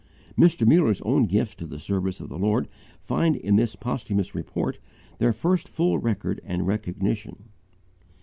Mr. 0.35 0.65
Muller's 0.65 0.99
own 1.01 1.27
gifts 1.27 1.53
to 1.53 1.67
the 1.67 1.77
service 1.77 2.19
of 2.19 2.27
the 2.27 2.39
Lord 2.39 2.67
find 2.99 3.35
in 3.35 3.55
this 3.55 3.75
posthumous 3.75 4.33
report 4.33 4.79
their 5.19 5.31
first 5.31 5.67
full 5.69 5.99
record 5.99 6.41
and 6.43 6.65
recognition. 6.65 7.49